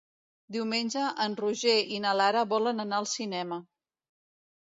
Diumenge 0.53 1.03
en 1.25 1.33
Roger 1.41 1.75
i 1.97 2.01
na 2.05 2.15
Lara 2.21 2.43
volen 2.53 2.85
anar 2.87 3.01
al 3.03 3.09
cinema. 3.13 3.59